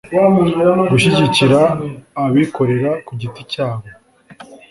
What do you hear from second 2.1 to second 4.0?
abikorera ku giti cyabo,